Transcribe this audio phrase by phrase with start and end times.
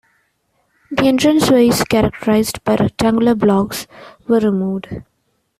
[0.89, 3.85] The entrance ways, characterized by rectangular blocks,
[4.27, 4.87] were removed.